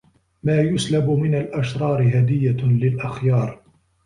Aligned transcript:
ما 0.43 0.59
يسلب 0.61 1.09
من 1.09 1.35
الأشرار 1.35 2.09
هدية 2.19 2.57
للأخيار. 2.65 3.61